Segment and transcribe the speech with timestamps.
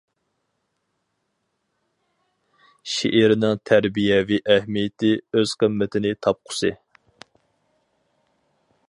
[2.93, 6.77] شېئىرنىڭ تەربىيەۋى ئەھمىيىتى ئۆز قىممىتىنى تاپقۇسى!